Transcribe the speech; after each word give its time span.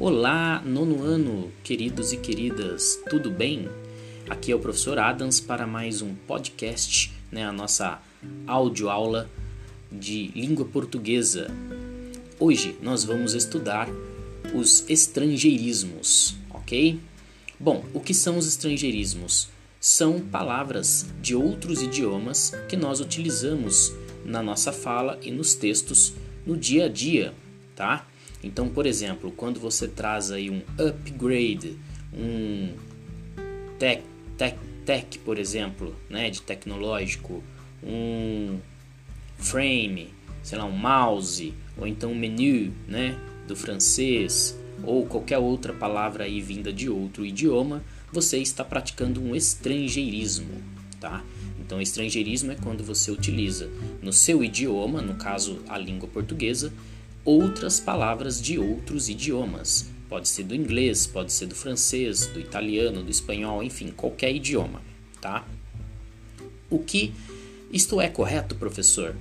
Olá, 0.00 0.62
nono 0.64 1.02
ano, 1.02 1.50
queridos 1.64 2.12
e 2.12 2.18
queridas, 2.18 3.00
tudo 3.10 3.32
bem? 3.32 3.68
Aqui 4.30 4.52
é 4.52 4.54
o 4.54 4.60
professor 4.60 4.96
Adams 4.96 5.40
para 5.40 5.66
mais 5.66 6.00
um 6.00 6.14
podcast, 6.14 7.12
né, 7.32 7.44
a 7.44 7.50
nossa 7.50 8.00
audioaula 8.46 9.28
de 9.90 10.28
língua 10.36 10.64
portuguesa. 10.64 11.50
Hoje 12.38 12.78
nós 12.80 13.02
vamos 13.02 13.34
estudar 13.34 13.88
os 14.54 14.88
estrangeirismos, 14.88 16.36
ok? 16.50 17.00
Bom, 17.58 17.84
o 17.92 17.98
que 17.98 18.14
são 18.14 18.38
os 18.38 18.46
estrangeirismos? 18.46 19.48
São 19.80 20.20
palavras 20.20 21.12
de 21.20 21.34
outros 21.34 21.82
idiomas 21.82 22.52
que 22.68 22.76
nós 22.76 23.00
utilizamos 23.00 23.92
na 24.24 24.44
nossa 24.44 24.70
fala 24.70 25.18
e 25.22 25.32
nos 25.32 25.56
textos 25.56 26.14
no 26.46 26.56
dia 26.56 26.84
a 26.84 26.88
dia, 26.88 27.34
tá? 27.74 28.06
Então, 28.42 28.68
por 28.68 28.86
exemplo, 28.86 29.32
quando 29.32 29.58
você 29.58 29.88
traz 29.88 30.30
aí 30.30 30.50
um 30.50 30.62
upgrade, 30.78 31.76
um 32.12 32.74
tech, 33.78 34.02
tech, 34.36 34.56
tech 34.84 35.18
por 35.20 35.38
exemplo, 35.38 35.94
né, 36.08 36.30
de 36.30 36.42
tecnológico, 36.42 37.42
um 37.82 38.58
frame, 39.36 40.08
sei 40.42 40.58
lá, 40.58 40.64
um 40.64 40.76
mouse, 40.76 41.52
ou 41.76 41.86
então 41.86 42.12
um 42.12 42.14
menu, 42.14 42.72
né, 42.86 43.18
do 43.46 43.56
francês, 43.56 44.58
ou 44.84 45.06
qualquer 45.06 45.38
outra 45.38 45.72
palavra 45.72 46.24
aí 46.24 46.40
vinda 46.40 46.72
de 46.72 46.88
outro 46.88 47.26
idioma, 47.26 47.82
você 48.12 48.38
está 48.38 48.64
praticando 48.64 49.20
um 49.20 49.34
estrangeirismo, 49.34 50.62
tá? 51.00 51.24
Então, 51.60 51.80
estrangeirismo 51.80 52.52
é 52.52 52.54
quando 52.54 52.82
você 52.82 53.10
utiliza 53.10 53.68
no 54.00 54.12
seu 54.12 54.42
idioma, 54.42 55.02
no 55.02 55.14
caso 55.14 55.60
a 55.68 55.76
língua 55.76 56.08
portuguesa, 56.08 56.72
outras 57.28 57.78
palavras 57.78 58.40
de 58.40 58.58
outros 58.58 59.10
idiomas. 59.10 59.90
Pode 60.08 60.30
ser 60.30 60.44
do 60.44 60.54
inglês, 60.54 61.06
pode 61.06 61.30
ser 61.30 61.44
do 61.44 61.54
francês, 61.54 62.26
do 62.26 62.40
italiano, 62.40 63.02
do 63.02 63.10
espanhol, 63.10 63.62
enfim, 63.62 63.88
qualquer 63.88 64.34
idioma, 64.34 64.80
tá? 65.20 65.46
O 66.70 66.78
que 66.78 67.12
isto 67.70 68.00
é 68.00 68.08
correto, 68.08 68.54
professor? 68.54 69.14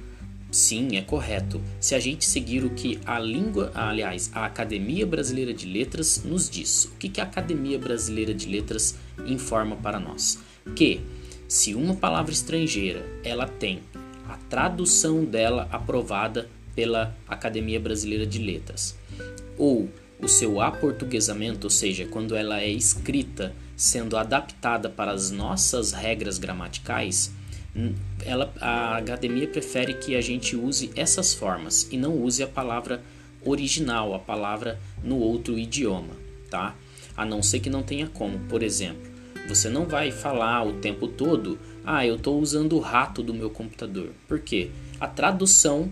Sim, 0.50 0.96
é 0.96 1.02
correto. 1.02 1.62
Se 1.82 1.96
a 1.96 2.00
gente 2.00 2.24
seguir 2.24 2.64
o 2.64 2.70
que 2.70 2.98
a 3.06 3.20
língua, 3.20 3.74
aliás, 3.76 4.32
a 4.34 4.46
Academia 4.46 5.06
Brasileira 5.06 5.54
de 5.54 5.66
Letras 5.66 6.24
nos 6.24 6.50
diz. 6.50 6.86
O 6.86 6.92
que 6.92 7.20
a 7.20 7.26
Academia 7.26 7.78
Brasileira 7.78 8.34
de 8.34 8.48
Letras 8.48 8.96
informa 9.26 9.76
para 9.76 10.00
nós? 10.00 10.40
Que 10.74 11.02
se 11.46 11.76
uma 11.76 11.94
palavra 11.94 12.32
estrangeira 12.32 13.06
ela 13.22 13.50
tem 13.50 13.82
a 14.30 14.38
tradução 14.50 15.26
dela 15.26 15.68
aprovada 15.70 16.50
pela 16.78 17.18
Academia 17.28 17.80
Brasileira 17.80 18.24
de 18.24 18.38
Letras, 18.38 18.96
ou 19.58 19.90
o 20.22 20.28
seu 20.28 20.62
aportuguesamento, 20.62 21.66
ou 21.66 21.72
seja, 21.72 22.06
quando 22.06 22.36
ela 22.36 22.62
é 22.62 22.70
escrita 22.70 23.52
sendo 23.76 24.16
adaptada 24.16 24.88
para 24.88 25.12
as 25.12 25.32
nossas 25.32 25.92
regras 25.92 26.38
gramaticais, 26.38 27.32
ela, 28.24 28.54
a 28.62 28.98
academia 28.98 29.48
prefere 29.48 29.96
que 29.96 30.16
a 30.16 30.22
gente 30.22 30.56
use 30.56 30.92
essas 30.96 31.34
formas 31.34 31.88
e 31.92 31.98
não 31.98 32.16
use 32.16 32.44
a 32.44 32.48
palavra 32.48 33.02
original, 33.44 34.14
a 34.14 34.20
palavra 34.20 34.80
no 35.04 35.18
outro 35.18 35.58
idioma, 35.58 36.14
tá? 36.48 36.76
A 37.16 37.26
não 37.26 37.42
ser 37.42 37.60
que 37.60 37.72
não 37.72 37.82
tenha 37.82 38.06
como, 38.08 38.38
por 38.42 38.62
exemplo, 38.62 39.10
você 39.50 39.68
não 39.68 39.86
vai 39.88 40.12
falar 40.12 40.64
o 40.64 40.74
tempo 40.74 41.08
todo, 41.08 41.58
ah, 41.84 42.06
eu 42.06 42.18
estou 42.18 42.40
usando 42.40 42.76
o 42.76 42.80
rato 42.80 43.24
do 43.24 43.34
meu 43.34 43.50
computador. 43.50 44.12
Por 44.28 44.40
quê? 44.40 44.70
A 45.00 45.08
tradução 45.08 45.92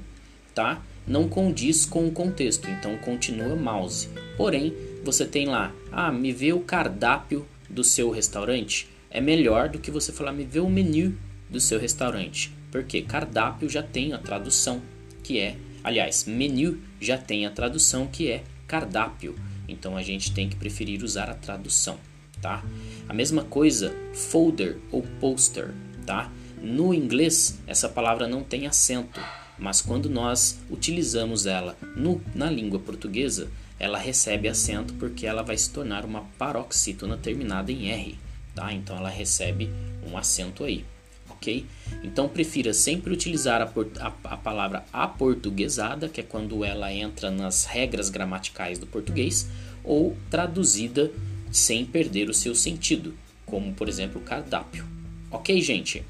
tá? 0.55 0.81
Não 1.05 1.29
condiz 1.29 1.85
com 1.85 2.07
o 2.07 2.11
contexto, 2.11 2.67
então 2.69 2.97
continua 2.97 3.55
mouse. 3.55 4.09
Porém, 4.37 4.73
você 5.03 5.25
tem 5.25 5.45
lá, 5.45 5.71
ah, 5.91 6.11
me 6.11 6.31
vê 6.31 6.51
o 6.53 6.61
cardápio 6.61 7.45
do 7.69 7.83
seu 7.83 8.09
restaurante. 8.09 8.87
É 9.11 9.21
melhor 9.21 9.69
do 9.69 9.77
que 9.77 9.91
você 9.91 10.11
falar, 10.11 10.31
me 10.31 10.45
vê 10.45 10.59
o 10.59 10.69
menu 10.69 11.15
do 11.47 11.59
seu 11.59 11.79
restaurante. 11.79 12.51
Porque 12.71 13.03
cardápio 13.03 13.69
já 13.69 13.83
tem 13.83 14.13
a 14.13 14.17
tradução, 14.17 14.81
que 15.21 15.39
é, 15.39 15.57
aliás, 15.83 16.25
menu 16.25 16.79
já 16.99 17.17
tem 17.17 17.45
a 17.45 17.51
tradução 17.51 18.07
que 18.07 18.31
é 18.31 18.43
cardápio. 18.67 19.35
Então 19.67 19.95
a 19.95 20.01
gente 20.01 20.33
tem 20.33 20.49
que 20.49 20.55
preferir 20.55 21.03
usar 21.03 21.29
a 21.29 21.35
tradução, 21.35 21.97
tá? 22.41 22.63
A 23.07 23.13
mesma 23.13 23.43
coisa, 23.43 23.95
folder 24.13 24.79
ou 24.91 25.03
poster, 25.19 25.73
tá? 26.05 26.31
No 26.61 26.93
inglês, 26.93 27.59
essa 27.67 27.87
palavra 27.87 28.27
não 28.27 28.43
tem 28.43 28.65
acento 28.65 29.19
mas 29.57 29.81
quando 29.81 30.09
nós 30.09 30.59
utilizamos 30.69 31.45
ela 31.45 31.77
no, 31.95 32.21
na 32.33 32.49
língua 32.49 32.79
portuguesa, 32.79 33.49
ela 33.79 33.97
recebe 33.97 34.47
acento 34.47 34.93
porque 34.95 35.25
ela 35.25 35.41
vai 35.41 35.57
se 35.57 35.69
tornar 35.69 36.05
uma 36.05 36.21
paroxítona 36.37 37.17
terminada 37.17 37.71
em 37.71 37.89
R, 37.89 38.17
tá? 38.53 38.71
Então 38.73 38.97
ela 38.97 39.09
recebe 39.09 39.69
um 40.09 40.17
acento 40.17 40.63
aí, 40.63 40.85
ok? 41.29 41.65
Então 42.03 42.29
prefira 42.29 42.73
sempre 42.73 43.13
utilizar 43.13 43.61
a, 43.61 43.65
a, 43.99 44.33
a 44.33 44.37
palavra 44.37 44.85
aportuguesada, 44.91 46.07
que 46.07 46.21
é 46.21 46.23
quando 46.23 46.63
ela 46.63 46.91
entra 46.93 47.29
nas 47.29 47.65
regras 47.65 48.09
gramaticais 48.09 48.79
do 48.79 48.87
português, 48.87 49.47
ou 49.83 50.15
traduzida 50.29 51.11
sem 51.51 51.85
perder 51.85 52.29
o 52.29 52.33
seu 52.33 52.55
sentido, 52.55 53.13
como 53.45 53.73
por 53.73 53.87
exemplo 53.87 54.21
cardápio. 54.21 54.85
Ok, 55.29 55.61
gente? 55.61 56.03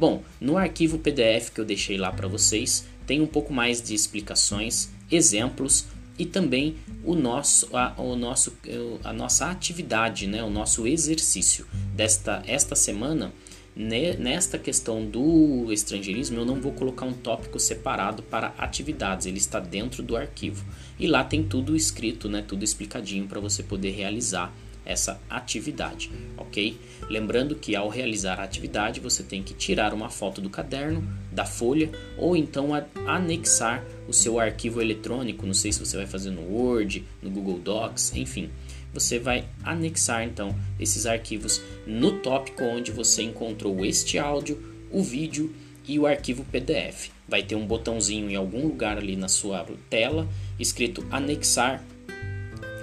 Bom, 0.00 0.22
no 0.40 0.56
arquivo 0.56 0.98
PDF 0.98 1.50
que 1.50 1.60
eu 1.60 1.64
deixei 1.66 1.98
lá 1.98 2.10
para 2.10 2.26
vocês, 2.26 2.86
tem 3.06 3.20
um 3.20 3.26
pouco 3.26 3.52
mais 3.52 3.82
de 3.82 3.94
explicações, 3.94 4.88
exemplos 5.10 5.84
e 6.18 6.24
também 6.24 6.76
o 7.04 7.14
nosso, 7.14 7.68
a, 7.76 7.92
o 8.00 8.16
nosso, 8.16 8.56
a 9.04 9.12
nossa 9.12 9.50
atividade, 9.50 10.26
né, 10.26 10.42
o 10.42 10.48
nosso 10.48 10.86
exercício 10.86 11.66
desta 11.94 12.42
esta 12.46 12.74
semana. 12.74 13.30
Nesta 13.76 14.58
questão 14.58 15.04
do 15.04 15.70
estrangeirismo, 15.70 16.38
eu 16.38 16.46
não 16.46 16.62
vou 16.62 16.72
colocar 16.72 17.04
um 17.04 17.12
tópico 17.12 17.60
separado 17.60 18.22
para 18.22 18.54
atividades, 18.56 19.26
ele 19.26 19.36
está 19.36 19.60
dentro 19.60 20.02
do 20.02 20.16
arquivo. 20.16 20.64
E 20.98 21.06
lá 21.06 21.22
tem 21.22 21.42
tudo 21.42 21.76
escrito, 21.76 22.26
né, 22.26 22.42
tudo 22.46 22.64
explicadinho 22.64 23.26
para 23.26 23.38
você 23.38 23.62
poder 23.62 23.90
realizar 23.90 24.50
essa 24.90 25.20
atividade, 25.30 26.10
ok? 26.36 26.78
Lembrando 27.08 27.54
que 27.54 27.76
ao 27.76 27.88
realizar 27.88 28.40
a 28.40 28.44
atividade 28.44 29.00
você 29.00 29.22
tem 29.22 29.42
que 29.42 29.54
tirar 29.54 29.94
uma 29.94 30.10
foto 30.10 30.40
do 30.40 30.50
caderno, 30.50 31.06
da 31.30 31.44
folha 31.44 31.90
ou 32.18 32.36
então 32.36 32.70
anexar 33.06 33.84
o 34.08 34.12
seu 34.12 34.38
arquivo 34.40 34.80
eletrônico. 34.80 35.46
Não 35.46 35.54
sei 35.54 35.72
se 35.72 35.78
você 35.78 35.96
vai 35.96 36.06
fazer 36.06 36.30
no 36.30 36.42
Word, 36.42 37.04
no 37.22 37.30
Google 37.30 37.58
Docs, 37.58 38.14
enfim. 38.16 38.50
Você 38.92 39.18
vai 39.18 39.44
anexar 39.62 40.24
então 40.24 40.54
esses 40.78 41.06
arquivos 41.06 41.62
no 41.86 42.18
tópico 42.18 42.64
onde 42.64 42.90
você 42.90 43.22
encontrou 43.22 43.84
este 43.84 44.18
áudio, 44.18 44.60
o 44.90 45.02
vídeo 45.02 45.54
e 45.86 45.98
o 45.98 46.06
arquivo 46.06 46.44
PDF. 46.44 47.10
Vai 47.28 47.44
ter 47.44 47.54
um 47.54 47.66
botãozinho 47.66 48.28
em 48.28 48.34
algum 48.34 48.66
lugar 48.66 48.98
ali 48.98 49.14
na 49.14 49.28
sua 49.28 49.64
tela 49.88 50.28
escrito 50.58 51.06
anexar 51.10 51.84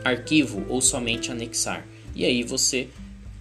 arquivo 0.03 0.65
ou 0.69 0.81
somente 0.81 1.31
anexar 1.31 1.85
e 2.17 2.25
aí 2.25 2.41
você 2.41 2.89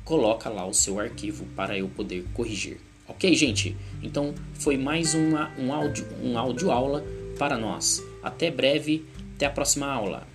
coloca 0.04 0.50
lá 0.50 0.66
o 0.66 0.74
seu 0.74 1.00
arquivo 1.00 1.46
para 1.56 1.78
eu 1.78 1.88
poder 1.88 2.26
corrigir. 2.34 2.78
Ok, 3.08 3.34
gente? 3.34 3.74
Então 4.02 4.34
foi 4.52 4.76
mais 4.76 5.14
uma, 5.14 5.50
um, 5.58 5.72
áudio, 5.72 6.06
um 6.22 6.36
áudio 6.36 6.70
aula 6.70 7.02
para 7.38 7.56
nós. 7.56 8.02
Até 8.22 8.50
breve, 8.50 9.06
até 9.34 9.46
a 9.46 9.50
próxima 9.50 9.86
aula. 9.86 10.26